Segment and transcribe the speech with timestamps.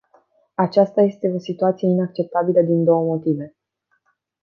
[0.55, 3.55] Aceasta este o situație inacceptabilă din două motive.